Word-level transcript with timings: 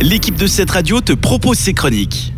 l'équipe 0.00 0.36
de 0.36 0.46
cette 0.46 0.70
radio 0.70 1.00
te 1.00 1.12
propose 1.12 1.58
ses 1.58 1.74
chroniques. 1.74 2.32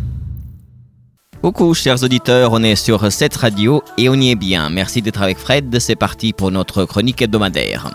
Coucou 1.41 1.73
chers 1.73 2.03
auditeurs, 2.03 2.51
on 2.51 2.61
est 2.61 2.75
sur 2.75 3.11
cette 3.11 3.35
radio 3.35 3.81
et 3.97 4.09
on 4.09 4.15
y 4.15 4.31
est 4.31 4.35
bien. 4.35 4.69
Merci 4.69 5.01
d'être 5.01 5.21
avec 5.21 5.37
Fred, 5.37 5.77
c'est 5.79 5.95
parti 5.95 6.33
pour 6.33 6.51
notre 6.51 6.85
chronique 6.85 7.21
hebdomadaire. 7.21 7.91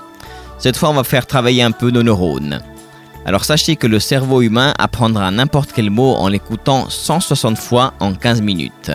Cette 0.59 0.77
fois 0.77 0.91
on 0.91 0.95
va 0.95 1.05
faire 1.05 1.27
travailler 1.27 1.63
un 1.63 1.71
peu 1.71 1.91
nos 1.91 2.03
neurones. 2.03 2.61
Alors 3.27 3.45
sachez 3.45 3.77
que 3.77 3.87
le 3.87 4.01
cerveau 4.01 4.41
humain 4.41 4.73
apprendra 4.79 5.31
n'importe 5.31 5.73
quel 5.75 5.91
mot 5.91 6.15
en 6.15 6.29
l'écoutant 6.29 6.89
160 6.89 7.59
fois 7.59 7.93
en 8.01 8.15
15 8.15 8.41
minutes. 8.41 8.91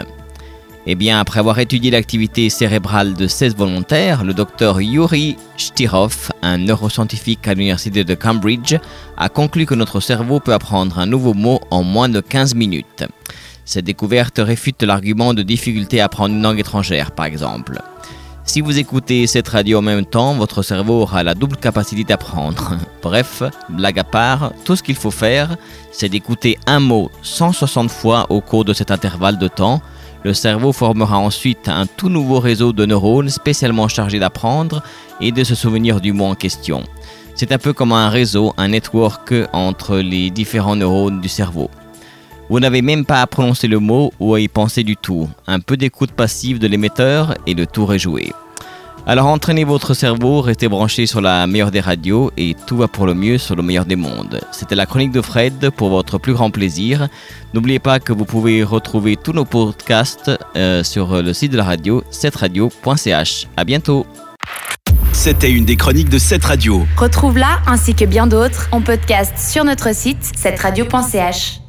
Eh 0.86 0.96
bien, 0.96 1.18
après 1.18 1.40
avoir 1.40 1.60
étudié 1.60 1.92
l'activité 1.92 2.50
cérébrale 2.50 3.14
de 3.14 3.26
16 3.26 3.56
volontaires, 3.56 4.26
le 4.26 4.34
docteur 4.34 4.82
Yuri 4.82 5.38
Shtirov, 5.56 6.30
un 6.42 6.58
neuroscientifique 6.58 7.48
à 7.48 7.54
l'université 7.54 8.04
de 8.04 8.14
Cambridge, 8.16 8.76
a 9.16 9.30
conclu 9.30 9.66
que 9.66 9.76
notre 9.76 10.02
cerveau 10.02 10.42
peut 10.42 10.54
apprendre 10.54 11.00
un 11.00 11.06
nouveau 11.06 11.34
mot 11.34 11.62
en 11.72 11.84
moins 11.84 12.10
de 12.10 12.20
15 12.20 12.56
minutes. 12.56 13.06
Cette 13.64 13.86
découverte 13.86 14.40
réfute 14.40 14.84
l'argument 14.84 15.34
de 15.34 15.42
difficulté 15.42 16.02
à 16.02 16.06
apprendre 16.06 16.36
une 16.36 16.42
langue 16.42 16.60
étrangère, 16.60 17.12
par 17.12 17.28
exemple. 17.28 17.82
Si 18.44 18.60
vous 18.60 18.78
écoutez 18.78 19.26
cette 19.26 19.48
radio 19.48 19.80
en 19.80 19.82
même 19.82 20.06
temps, 20.06 20.34
votre 20.34 20.64
cerveau 20.64 21.04
aura 21.04 21.24
la 21.24 21.34
double 21.34 21.56
capacité 21.56 22.04
d'apprendre. 22.04 22.78
Bref, 23.02 23.42
blague 23.70 24.00
à 24.00 24.04
part, 24.04 24.52
tout 24.66 24.76
ce 24.76 24.84
qu'il 24.84 24.96
faut 24.96 25.12
faire, 25.12 25.56
c'est 25.94 26.10
d'écouter 26.10 26.60
un 26.68 26.82
mot 26.82 27.10
160 27.22 27.90
fois 27.90 28.26
au 28.30 28.42
cours 28.42 28.66
de 28.66 28.74
cet 28.74 28.92
intervalle 28.92 29.38
de 29.38 29.48
temps. 29.48 29.82
Le 30.24 30.34
cerveau 30.34 30.72
formera 30.72 31.18
ensuite 31.18 31.68
un 31.68 31.86
tout 31.86 32.10
nouveau 32.10 32.40
réseau 32.40 32.72
de 32.72 32.86
neurones 32.86 33.30
spécialement 33.30 33.90
chargé 33.90 34.20
d'apprendre 34.20 34.82
et 35.20 35.32
de 35.32 35.44
se 35.44 35.54
souvenir 35.54 36.00
du 36.00 36.14
mot 36.14 36.26
en 36.26 36.36
question. 36.36 36.84
C'est 37.36 37.52
un 37.52 37.58
peu 37.58 37.74
comme 37.74 37.92
un 37.92 38.10
réseau, 38.10 38.54
un 38.58 38.70
network 38.70 39.34
entre 39.52 39.98
les 39.98 40.30
différents 40.30 40.76
neurones 40.76 41.20
du 41.20 41.28
cerveau. 41.28 41.70
Vous 42.50 42.60
n'avez 42.60 42.82
même 42.82 43.06
pas 43.06 43.22
à 43.22 43.28
prononcer 43.28 43.68
le 43.68 43.80
mot 43.80 44.14
ou 44.20 44.34
à 44.34 44.40
y 44.40 44.48
penser 44.48 44.84
du 44.84 44.96
tout. 44.96 45.28
Un 45.48 45.60
peu 45.60 45.76
d'écoute 45.76 46.12
passive 46.12 46.60
de 46.60 46.68
l'émetteur 46.68 47.36
et 47.48 47.54
le 47.54 47.66
tour 47.66 47.94
est 47.94 48.00
joué. 48.00 48.32
Alors 49.06 49.28
entraînez 49.28 49.66
votre 49.66 49.94
cerveau, 49.94 50.42
restez 50.42 50.70
branché 50.70 51.06
sur 51.06 51.20
la 51.20 51.46
meilleure 51.46 51.72
des 51.72 51.82
radios 51.82 52.32
et 52.38 52.56
tout 52.68 52.78
va 52.78 52.88
pour 52.88 53.06
le 53.06 53.14
mieux 53.14 53.38
sur 53.38 53.56
le 53.56 53.62
meilleur 53.62 53.86
des 53.86 53.98
mondes. 53.98 54.40
C'était 54.52 54.76
la 54.76 54.86
chronique 54.86 55.12
de 55.12 55.22
Fred 55.22 55.72
pour 55.72 55.90
votre 55.90 56.18
plus 56.18 56.34
grand 56.34 56.52
plaisir. 56.52 57.10
N'oubliez 57.54 57.80
pas 57.80 58.00
que 58.00 58.14
vous 58.14 58.26
pouvez 58.26 58.64
retrouver 58.64 59.18
tous 59.18 59.34
nos 59.34 59.46
podcasts 59.46 60.32
euh, 60.56 60.84
sur 60.84 61.22
le 61.22 61.34
site 61.34 61.52
de 61.52 61.58
la 61.58 61.66
radio, 61.66 62.04
cetteradio.ch. 62.12 63.48
À 63.58 63.64
bientôt. 63.66 64.06
C'était 65.12 65.52
une 65.52 65.66
des 65.66 65.76
chroniques 65.76 66.10
de 66.10 66.18
cette 66.18 66.44
radio. 66.44 66.86
Retrouve-la 66.98 67.60
ainsi 67.68 67.96
que 67.96 68.06
bien 68.06 68.28
d'autres 68.28 68.68
en 68.72 68.82
podcast 68.82 69.34
sur 69.38 69.64
notre 69.64 69.94
site, 69.94 70.32
cette 70.36 70.60
radio.ch. 70.60 71.63